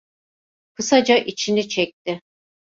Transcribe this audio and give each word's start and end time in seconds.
Kısaca 0.73 1.17
içini 1.17 1.67
çekti. 1.69 2.21